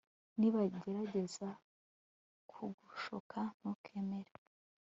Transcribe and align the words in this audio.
nibagerageza 0.39 1.47
kugushuka 2.51 3.39
ntukemere 3.57 4.31